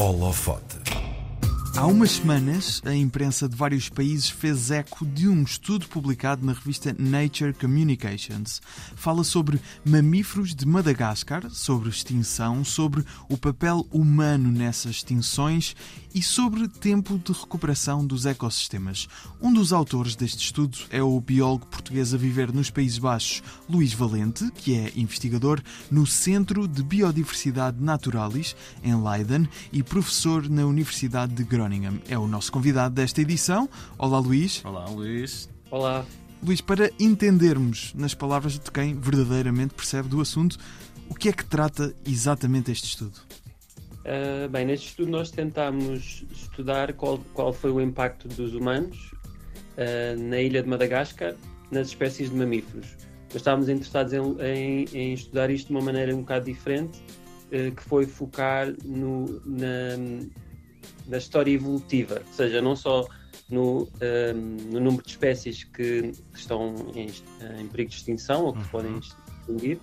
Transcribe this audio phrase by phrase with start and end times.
[0.00, 0.79] Holofote.
[1.76, 6.52] Há umas semanas, a imprensa de vários países fez eco de um estudo publicado na
[6.52, 8.60] revista Nature Communications.
[8.96, 15.74] Fala sobre mamíferos de Madagascar, sobre extinção, sobre o papel humano nessas extinções
[16.12, 19.08] e sobre tempo de recuperação dos ecossistemas.
[19.40, 23.94] Um dos autores deste estudo é o biólogo português a viver nos Países Baixos, Luís
[23.94, 31.32] Valente, que é investigador no Centro de Biodiversidade Naturalis, em Leiden, e professor na Universidade
[31.32, 31.69] de Groningen.
[32.08, 33.68] É o nosso convidado desta edição.
[33.96, 34.64] Olá, Luís.
[34.64, 35.48] Olá, Luís.
[35.70, 36.04] Olá.
[36.42, 40.58] Luís, para entendermos, nas palavras de quem verdadeiramente percebe do assunto,
[41.08, 43.20] o que é que trata exatamente este estudo?
[44.00, 49.12] Uh, bem, neste estudo nós tentámos estudar qual, qual foi o impacto dos humanos
[49.76, 51.34] uh, na ilha de Madagascar
[51.70, 52.96] nas espécies de mamíferos.
[53.28, 56.98] Nós estávamos interessados em, em, em, estudar isto de uma maneira um bocado diferente,
[57.52, 59.96] uh, que foi focar no, na,
[61.06, 63.06] na história evolutiva, ou seja, não só
[63.50, 67.08] no, um, no número de espécies que, que estão em,
[67.58, 68.68] em, perigo de extinção ou que uhum.
[68.68, 69.80] podem extinguir,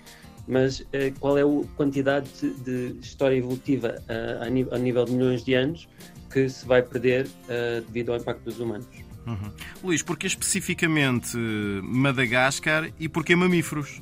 [0.47, 0.85] mas uh,
[1.19, 5.43] qual é a quantidade de, de história evolutiva uh, a, nível, a, nível, de milhões
[5.43, 5.87] de anos
[6.31, 8.87] que se vai perder uh, devido ao impacto dos humanos.
[9.25, 9.51] Uhum.
[9.83, 11.35] Luís, porquê especificamente
[11.83, 14.01] Madagascar e porquê mamíferos?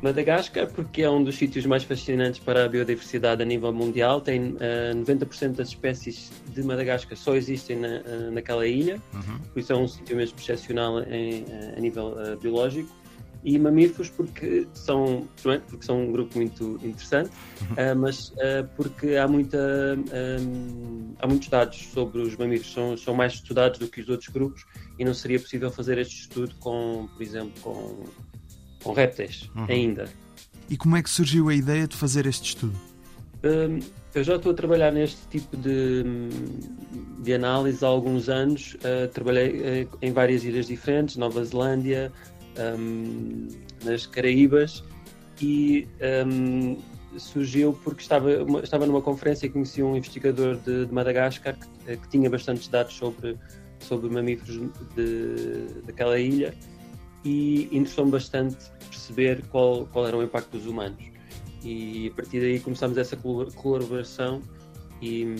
[0.00, 4.20] Madagascar, porque é um dos sítios mais fascinantes para a biodiversidade a nível mundial.
[4.20, 9.38] Tem uh, eh, 90% das espécies de Madagascar só existem na, uh, naquela ilha, uhum.
[9.52, 12.96] por isso é um sítio mesmo excepcional em, uh, a nível biológico.
[13.44, 18.00] E mamíferos porque são, porque são um grupo muito interessante, uhum.
[18.00, 18.32] mas
[18.76, 19.96] porque há, muita,
[20.40, 24.28] um, há muitos dados sobre os mamíferos, são, são mais estudados do que os outros
[24.28, 24.66] grupos
[24.98, 28.04] e não seria possível fazer este estudo com, por exemplo, com
[28.82, 29.66] com répteis uhum.
[29.68, 30.08] ainda.
[30.70, 32.78] E como é que surgiu a ideia de fazer este estudo?
[33.42, 33.78] Um,
[34.14, 36.02] eu já estou a trabalhar neste tipo de,
[37.20, 38.74] de análise há alguns anos.
[38.74, 42.12] Uh, trabalhei uh, em várias ilhas diferentes, Nova Zelândia,
[42.78, 43.48] um,
[43.84, 44.82] nas Caraíbas,
[45.40, 45.86] e
[46.26, 46.76] um,
[47.16, 48.30] surgiu porque estava,
[48.62, 52.94] estava numa conferência e conheci um investigador de, de Madagascar que, que, tinha bastantes dados
[52.94, 53.36] sobre,
[53.78, 54.60] sobre mamíferos
[54.94, 56.54] de, daquela ilha
[57.28, 58.56] e interessou-me bastante
[58.88, 60.98] perceber qual, qual era o impacto dos humanos.
[61.62, 64.40] E a partir daí começámos essa colaboração
[65.02, 65.34] e,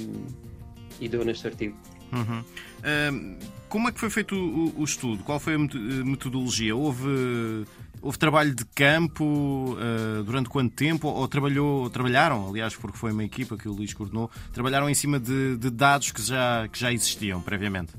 [1.00, 1.76] e deu neste artigo.
[2.12, 2.40] Uhum.
[2.40, 3.38] Uh,
[3.68, 5.22] como é que foi feito o, o, estudo?
[5.24, 6.74] Qual foi a metodologia?
[6.74, 7.66] Houve,
[8.02, 11.08] houve trabalho de campo uh, durante quanto tempo?
[11.08, 15.20] Ou trabalhou, trabalharam, aliás, porque foi uma equipa que o Luís coordenou, trabalharam em cima
[15.20, 17.92] de, de dados que já, que já existiam previamente?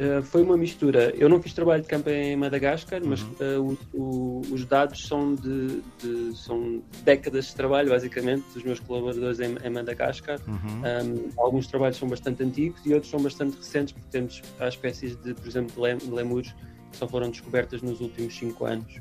[0.00, 1.14] Uh, foi uma mistura.
[1.14, 5.34] Eu não fiz trabalho de campo em Madagascar, mas uh, o, o, os dados são
[5.34, 10.40] de, de, são décadas de trabalho, basicamente, dos meus colaboradores em, em Madagascar.
[10.48, 10.56] Uhum.
[10.56, 15.16] Um, alguns trabalhos são bastante antigos e outros são bastante recentes, porque temos há espécies
[15.16, 16.54] de, por exemplo, de, lem, de lemures
[16.90, 19.00] que só foram descobertas nos últimos 5 anos.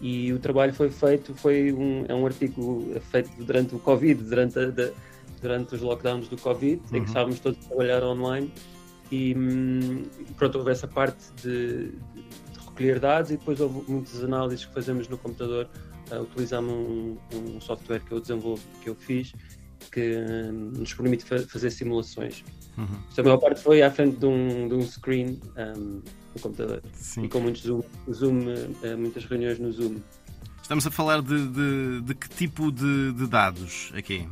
[0.00, 4.56] E o trabalho foi feito, foi um, é um artigo feito durante o Covid, durante,
[4.56, 4.92] a, de,
[5.42, 6.84] durante os lockdowns do Covid, uhum.
[6.84, 7.04] em que uhum.
[7.06, 8.52] estávamos todos a trabalhar online
[9.10, 10.02] e hum,
[10.36, 15.08] pronto, houve essa parte de, de, recolher dados e depois houve muitas análises que fazemos
[15.08, 15.68] no computador.
[16.10, 19.34] Uh, utilizamos um, um, software que eu desenvolvo, que eu fiz,
[19.92, 22.44] que hum, nos permite fa fazer simulações.
[22.76, 22.86] Uhum.
[23.16, 26.00] a maior parte foi à frente de um, de um screen um,
[26.32, 27.24] no computador Sim.
[27.24, 29.96] e com muitos zoom, zoom uh, muitas reuniões no Zoom.
[30.62, 34.28] Estamos a falar de, de, de que tipo de, de dados aqui?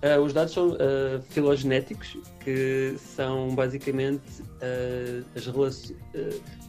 [0.00, 5.96] Uh, os dados são uh, filogenéticos, que são basicamente uh, as relações.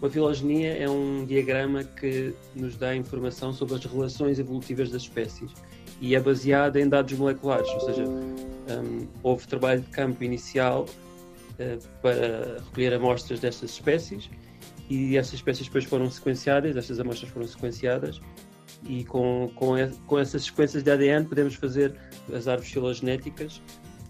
[0.01, 5.51] uma filogenia é um diagrama que nos dá informação sobre as relações evolutivas das espécies
[6.01, 10.87] e é baseado em dados moleculares, ou seja, um, houve trabalho de campo inicial
[12.01, 14.29] para recolher amostras destas espécies
[14.89, 18.19] e essas espécies depois foram sequenciadas, estas amostras foram sequenciadas
[18.87, 19.75] e com, com,
[20.07, 21.95] com essas sequências de ADN podemos fazer
[22.33, 23.61] as árvores filogenéticas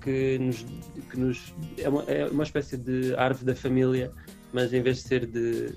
[0.02, 0.66] que nos,
[1.10, 4.12] que nos é, uma, é uma espécie de árvore da família,
[4.54, 5.74] mas em vez de ser de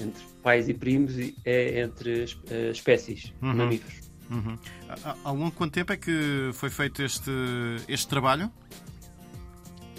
[0.00, 1.14] entre pais e primos,
[1.44, 3.54] é entre uh, espécies, uhum.
[3.54, 4.08] mamíferos.
[4.30, 4.58] Uhum.
[5.24, 7.30] Longo quanto tempo é que foi feito este,
[7.88, 8.50] este trabalho?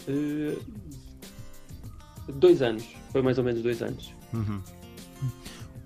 [0.07, 0.57] Uh,
[2.33, 4.13] dois anos, foi mais ou menos dois anos.
[4.33, 4.61] Uhum.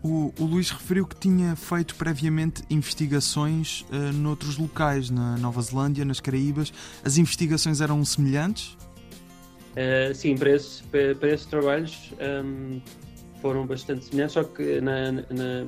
[0.03, 6.03] O, o Luís referiu que tinha feito previamente investigações uh, noutros locais, na Nova Zelândia,
[6.03, 6.73] nas Caraíbas.
[7.05, 8.77] As investigações eram semelhantes?
[9.71, 12.81] Uh, sim, para esses, para, para esses trabalhos um, ehm,
[13.41, 15.65] foram bastante semelhantes, só que na, na,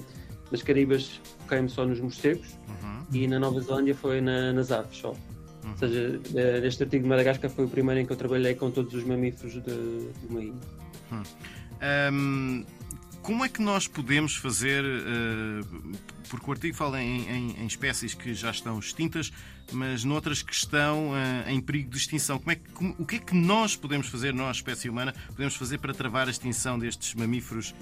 [0.52, 3.04] nas Caraíbas foquei-me só nos morcegos uhum.
[3.14, 5.12] e na Nova Zelândia foi na, nas aves só.
[5.12, 5.72] Uhum.
[5.72, 8.70] Ou seja, eh, este artigo de Madagascar foi o primeiro em que eu trabalhei com
[8.70, 10.54] todos os mamíferos de, de uma ilha.
[11.12, 11.24] Hum.
[12.14, 12.66] Um,
[13.26, 15.98] como é que nós podemos fazer, uh,
[16.30, 19.34] porque o artigo fala em, em, em, espécies que já estão extintas,
[19.72, 22.38] mas noutras que estão uh, em perigo de extinção.
[22.38, 25.56] Como é que, como, o que é que nós podemos fazer, nós, espécie humana, podemos
[25.56, 27.74] fazer para travar a extinção destes mamíferos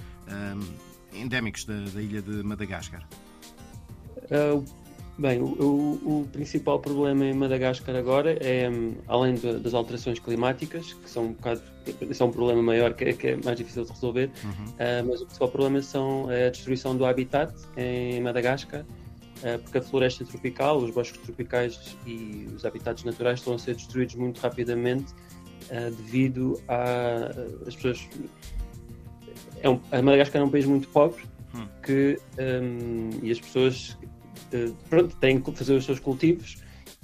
[1.12, 3.06] endémicos da, da, ilha de Madagascar?
[4.31, 4.66] Uh,
[5.18, 10.18] Bem, o, o, o, principal problema em Madagascar agora é, hum, além de, das alterações
[10.18, 11.62] climáticas, que são um bocado,
[12.13, 14.51] são um problema maior que, que é mais difícil de resolver, uhum.
[14.51, 19.81] uh, mas o principal problema são a destruição do habitat em Madagascar, uh, porque a
[19.83, 25.13] floresta tropical, os bosques tropicais e os habitats naturais estão a ser destruídos muito rapidamente
[25.13, 27.30] uh, devido a
[27.68, 28.10] as pessoas.
[29.62, 31.24] É um, a Madagascar é um país muito pobre
[31.54, 31.68] hum.
[31.83, 33.95] que um, e as pessoas
[34.90, 36.58] pronto, têm que fazer os seus cultivos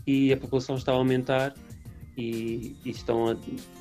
[0.06, 1.54] e a população está a aumentar
[2.18, 3.36] e, e, estão, a,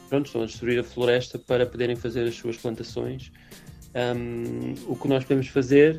[0.08, 3.32] pronto, estão a destruir a floresta para poderem fazer as suas plantações.
[3.94, 5.98] Um, o que nós podemos fazer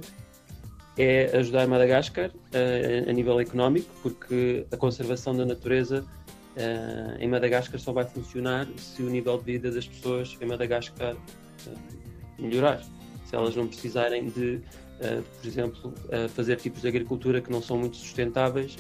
[0.98, 6.06] é ajudar Madagascar uh, a nível económico, porque a conservação da natureza
[6.56, 11.16] uh, em Madagascar só vai funcionar se o nível de vida das pessoas em Madagascar
[11.16, 11.78] uh,
[12.38, 12.82] melhorar.
[13.26, 14.62] Se elas não precisarem de
[15.00, 15.94] por exemplo,
[16.36, 18.78] fazer tipos de agricultura que não são muito sustentáveis,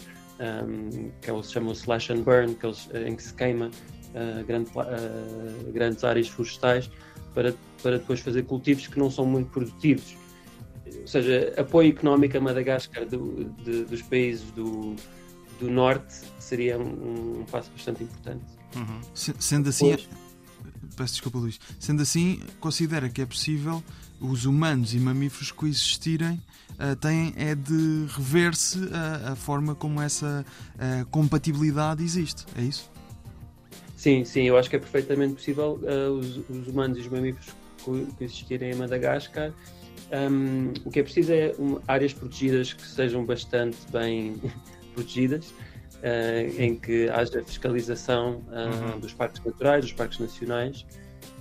[1.21, 3.71] que eles chamam slash and burn, que eles, em que se queima
[4.45, 4.71] grande,
[5.73, 6.89] grandes áreas florestais
[7.33, 10.17] para, para depois fazer cultivos que não são muito produtivos.
[11.01, 14.95] Ou seja, apoio económico a Madagascar do, de, dos países do,
[15.59, 18.45] do norte seria um, um passo bastante importante.
[18.75, 19.01] Uhum.
[19.13, 20.09] Sendo assim, Depois,
[20.95, 21.59] peço desculpa, Luís.
[21.79, 23.83] Sendo assim, considera que é possível
[24.19, 26.41] os humanos e mamíferos coexistirem,
[26.73, 30.45] uh, têm é de rever-se a, a, forma como essa
[30.75, 32.45] uh, compatibilidade existe.
[32.57, 32.89] É isso?
[33.95, 37.53] Sim, sim, eu acho que é perfeitamente possível uh, os, os, humanos e os mamíferos
[37.83, 39.53] coexistirem em Madagascar.
[40.11, 44.41] Um, o que é preciso é um, áreas protegidas que sejam bastante bem
[44.95, 45.53] protegidas.
[45.99, 48.99] Uh, em que haja fiscalização uh, uhum.
[49.01, 50.85] dos parques naturais, dos parques nacionais,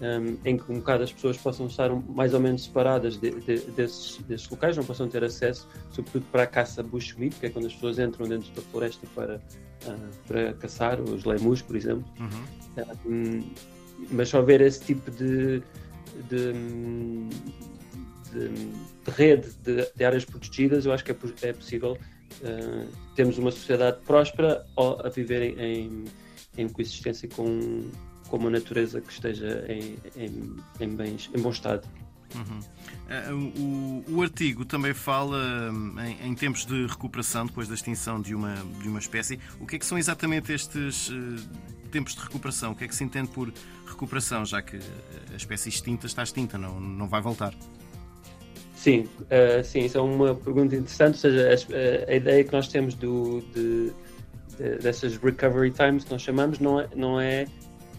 [0.00, 3.58] um, em que um bocado as pessoas possam estar mais ou menos separadas de, de,
[3.72, 7.66] desses, desses, locais, não possam ter acesso, sobretudo para a caça bushmeat, que é quando
[7.66, 12.04] as pessoas entram dentro da floresta para, uh, para caçar, os lemus, por exemplo.
[12.20, 12.84] Uhum.
[13.06, 13.50] Um,
[14.10, 15.60] mas só haver esse tipo de,
[16.28, 16.52] de,
[18.32, 18.48] de,
[19.04, 19.48] de rede
[19.94, 21.98] de, áreas protegidas, eu acho que é, é possível
[22.42, 26.04] uh, termos uma sociedade próspera a viver em,
[26.56, 27.90] em coexistência com
[28.28, 31.86] com uma natureza que esteja em, em, em, bens, em bom estado.
[32.34, 32.60] Uhum.
[33.08, 38.20] Uh, o, o, artigo também fala hum, em, em, tempos de recuperação depois da extinção
[38.20, 39.40] de uma, de uma espécie.
[39.58, 41.14] O que é que são exatamente estes uh,
[41.90, 42.72] tempos de recuperação?
[42.72, 43.50] O que é que se entende por
[43.86, 44.78] recuperação, já que
[45.32, 47.54] a espécie extinta está extinta, não, não vai voltar?
[48.76, 51.14] Sim, uh, sim, isso é uma pergunta interessante.
[51.14, 53.92] Ou seja, a, a ideia que nós temos do, de,
[54.56, 57.46] de, dessas recovery times que nós chamamos não é, não é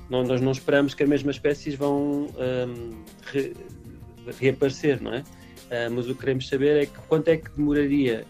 [0.09, 3.53] não, nós não esperamos que as mesmas espécies vão um, re,
[4.39, 5.19] reaparecer, não é?
[5.19, 8.25] Uh, mas o que queremos saber é que quanto é que demoraria,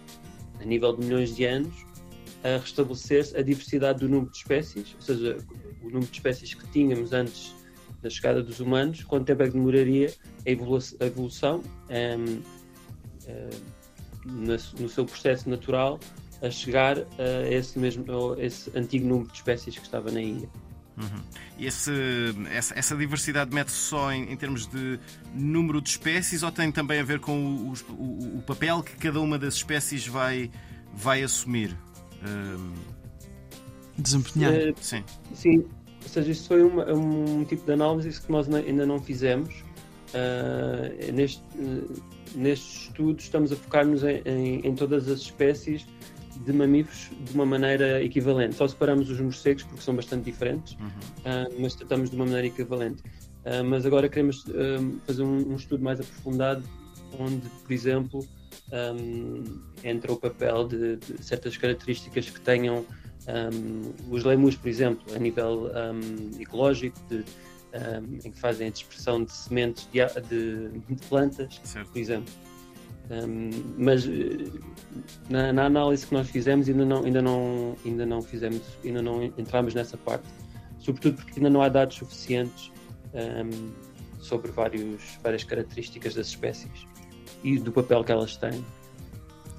[0.59, 1.73] a nível de milhões de anos,
[2.43, 5.37] a restabelecer-se a diversidade do número de espécies, ou seja,
[5.81, 7.55] o número de espécies que tínhamos antes
[8.01, 10.13] da chegada dos humanos, quanto tempo é que demoraria
[10.45, 12.41] a evolução, a evolução um,
[13.29, 13.79] uh,
[14.25, 15.99] no seu processo natural
[16.41, 20.49] a chegar a esse mesmo a esse antigo número de espécies que estava na ilha.
[20.99, 21.21] Uhum.
[21.57, 21.91] E esse,
[22.51, 24.99] essa, essa, diversidade mete-se só em, em, termos de
[25.33, 29.21] número de espécies ou tem também a ver com o, o, o papel que cada
[29.21, 30.51] uma das espécies vai,
[30.93, 31.75] vai assumir?
[32.21, 32.73] Um...
[33.97, 34.53] Desempenhar.
[34.53, 35.03] Uh, sim.
[35.33, 35.65] Sim,
[36.03, 39.63] ou seja, isso foi uma, um tipo de análise que nós ainda não fizemos.
[40.09, 42.03] Uh, neste, uh,
[42.35, 45.85] neste estudo estamos a focar-nos em, em, em todas as espécies
[46.45, 48.55] de mamíferos de uma maneira equivalente.
[48.55, 50.87] Só separamos os morcegos porque são bastante diferentes, uhum.
[50.87, 53.03] uh, mas tratamos de uma maneira equivalente.
[53.45, 56.63] Uh, mas agora queremos uh, fazer um, um, estudo mais aprofundado,
[57.17, 58.27] onde, por exemplo,
[58.71, 59.43] um,
[59.83, 62.85] entra o papel de, de, certas características que tenham
[64.09, 65.69] os lemus, por exemplo, a nível
[66.39, 67.23] ecológico, de,
[68.25, 71.91] em que fazem a dispersão de sementes de, de, de plantas, certo.
[71.91, 72.33] por exemplo.
[73.09, 74.37] Um, mas eh,
[75.29, 79.23] na, na, análise que nós fizemos ainda não, ainda não, ainda não fizemos, ainda não
[79.23, 80.27] entramos nessa parte,
[80.77, 82.71] sobretudo porque ainda não há dados suficientes
[83.13, 83.71] um,
[84.19, 86.87] sobre vários, várias características das espécies
[87.43, 88.63] e do papel que elas têm.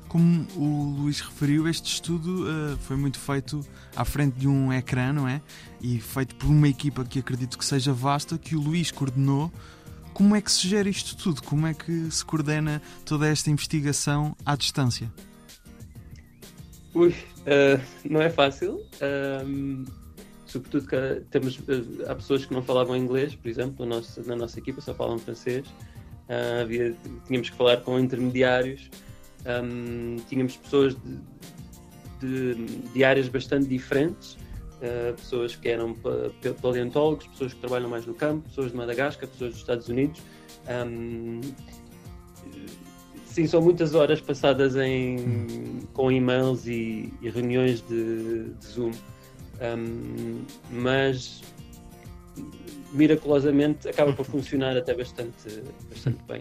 [0.08, 3.64] Como o Luís referiu, este estudo uh, foi muito feito
[3.94, 5.40] à frente de um ecrã, não é?
[5.80, 9.52] E feito por uma equipa que acredito que seja vasta, que o Luís coordenou.
[10.12, 11.42] Como é que se gera isto tudo?
[11.42, 15.10] Como é que se coordena toda esta investigação à distância?
[16.94, 18.84] Ui, uh, não é fácil.
[19.46, 19.84] Um,
[20.46, 21.58] sobretudo que temos,
[22.06, 25.18] há pessoas que não falavam inglês, por exemplo, na nossa, na nossa equipa só falam
[25.18, 25.66] francês.
[26.28, 26.94] Uh, havia,
[27.26, 28.90] tínhamos que falar com intermediários.
[29.46, 30.94] Um, tínhamos pessoas
[32.20, 34.36] de, de, de, áreas bastante diferentes,
[34.80, 35.94] uh, pessoas que eram
[36.60, 40.20] paleontólogos, pessoas que trabalham mais no campo, pessoas de Madagascar, pessoas dos Estados Unidos.
[40.68, 41.40] Um,
[43.26, 48.90] sim, são muitas horas passadas em, com e-mails e, e reuniões de, de Zoom,
[49.60, 51.42] um, mas
[52.92, 56.40] miraculosamente acaba por funcionar até bastante, bastante bem.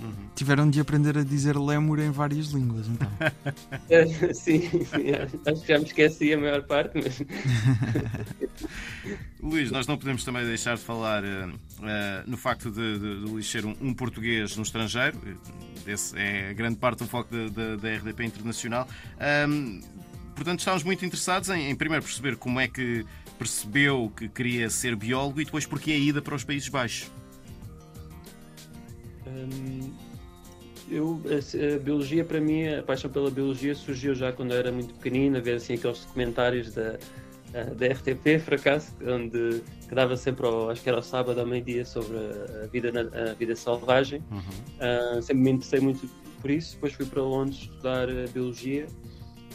[0.00, 0.12] Uhum.
[0.34, 3.10] Tiveram de aprender a dizer lémur em várias línguas, então.
[4.32, 4.84] sim, sim,
[5.44, 7.20] acho que já me esqueci a maior parte, mas.
[9.42, 11.52] Luís, nós não podemos também deixar de falar uh,
[12.26, 15.18] no facto de, de, de Luís ser um, um, português no estrangeiro,
[15.86, 18.86] esse é grande parte do foco da RDP Internacional.
[19.48, 19.80] Um,
[20.34, 23.04] portanto, estávamos muito interessados em, em primeiro perceber como é que
[23.38, 27.10] percebeu que queria ser biólogo e depois porque a ida para os Países Baixos.
[29.28, 29.92] Hum,
[30.90, 34.72] eu, a, a, biologia, para mim, a paixão pela biologia surgiu já quando eu era
[34.72, 36.98] muito pequenino, a ver assim, aqueles documentários da,
[37.76, 41.46] da RTP, por acaso, onde que dava sempre, ao, acho que era ao sábado ao
[41.46, 42.16] meio-dia, sobre
[42.62, 44.22] a, vida, na, a vida selvagem.
[44.30, 45.18] Uhum.
[45.18, 46.08] Uh, sempre me interessei muito
[46.40, 46.74] por isso.
[46.74, 48.86] Depois fui para Londres estudar uh, biologia.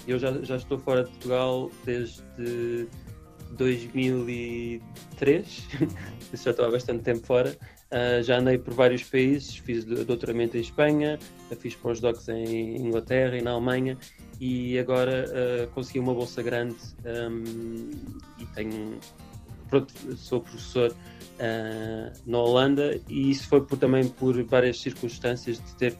[0.08, 2.88] Eu já, já estou fora de Portugal desde
[3.51, 5.88] 2003, uhum.
[6.34, 7.56] já estou há bastante tempo fora.
[7.94, 11.20] Uh, já andei por vários países, fiz doutoramento em Espanha,
[11.60, 13.96] fiz pós-docs em Inglaterra e na Alemanha
[14.40, 17.92] e agora uh, consegui uma bolsa grande um,
[18.40, 18.98] e tenho
[19.70, 25.76] pronto, sou professor uh, na Holanda e isso foi por, também por várias circunstâncias de
[25.76, 25.96] ter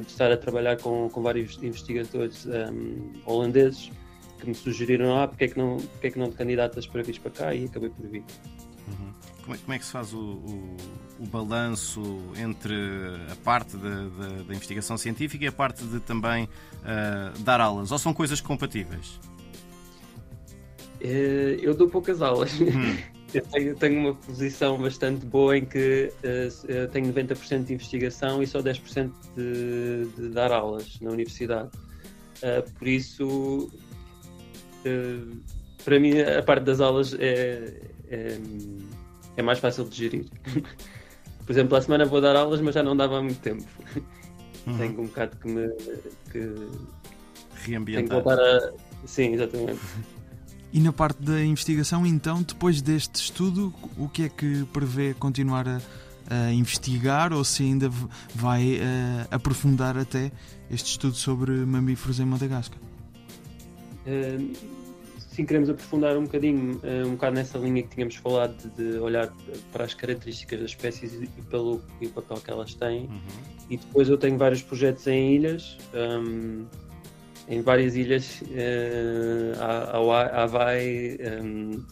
[0.00, 3.90] de estar a trabalhar com, com vários investigadores um, holandeses
[4.38, 7.02] que me sugeriram ah, porque é que não, porque é que não te candidatas para
[7.02, 8.24] vir para cá e acabei por vir.
[8.86, 9.12] Uhum.
[9.42, 10.76] Como, é, como é, que se faz o, o,
[11.20, 12.02] o balanço
[12.36, 12.74] entre
[13.30, 17.92] a parte da, da, investigação científica e a parte de também uh, dar aulas?
[17.92, 19.20] Ou são coisas compatíveis?
[21.00, 22.52] Uh, eu dou poucas aulas.
[22.60, 22.96] Hum.
[23.34, 28.46] Eu tenho, tenho, uma posição bastante boa em que uh, tenho 90% de investigação e
[28.46, 31.68] só 10% de, de dar aulas na universidade.
[32.38, 33.70] Uh, por isso,
[34.86, 35.36] uh,
[35.84, 38.38] para mim, a parte das aulas é, é,
[39.36, 40.26] é, mais fácil de gerir.
[41.44, 43.64] Por exemplo, a semana vou dar aulas, mas já não dava há muito tempo.
[44.66, 44.78] Uhum.
[44.78, 45.68] Tenho um bocado que me.
[46.30, 46.54] Que...
[47.64, 48.08] Reambientar.
[48.08, 48.72] Tenho que voltar a.
[49.06, 49.80] Sim, exatamente.
[50.72, 55.66] E na parte da investigação, então, depois deste estudo, o que é que prevê continuar
[55.66, 55.80] a,
[56.28, 57.88] a investigar ou se ainda
[58.34, 60.30] vai uh, aprofundar até
[60.70, 62.78] este estudo sobre mamíferos em Madagascar?
[64.06, 64.75] Uh,
[65.36, 69.30] sim queremos aprofundar um bocadinho, eh, um bocado nessa linha que tínhamos falado de, olhar
[69.70, 73.02] para as características das espécies e pelo e o papel que elas têm.
[73.02, 73.20] Uhum.
[73.68, 76.64] E depois eu tenho vários projetos em ilhas, um,
[77.48, 81.84] em várias ilhas, uh, Havaí, um,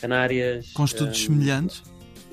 [0.00, 0.72] Canárias.
[0.72, 1.84] Com estudos um, semelhantes?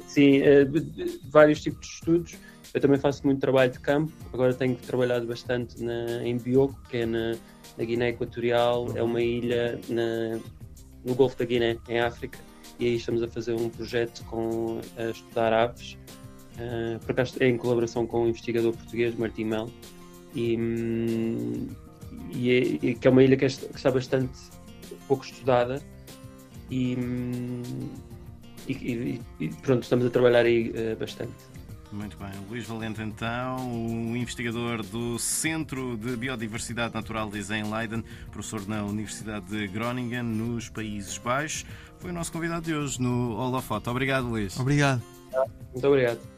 [0.08, 2.36] Sim, uh, vários tipos de estudos.
[2.74, 6.98] Eu também faço muito trabalho de campo, agora tenho trabalhado bastante na, em Bioko, que
[6.98, 7.36] é na,
[7.77, 10.39] na Guiné Equatorial, é uma ilha na,
[11.03, 12.39] no Golfo da Guiné, em África,
[12.79, 15.98] e aí estamos a fazer um projeto com a estudar aves,
[16.58, 19.70] uh, em colaboração com o um investigador português Martim Mel,
[20.34, 21.67] e, hum,
[22.34, 24.38] e, é, e, que é uma ilha que, é, que está bastante
[25.08, 25.82] pouco estudada
[26.70, 27.62] e, hum,
[28.67, 31.55] e, e, pronto, estamos a trabalhar aí uh, bastante.
[31.96, 32.30] Muito bem.
[32.50, 38.84] Luís Valente, então, o investigador do Centro de Biodiversidade Natural de em Leiden, professor na
[38.84, 41.66] Universidade de Groningen, nos Países Baixos,
[42.00, 43.90] foi o nosso convidado de hoje no Holofoto.
[43.90, 44.60] Obrigado, Luís.
[44.60, 45.02] Obrigado.
[45.74, 46.35] Muito obrigado.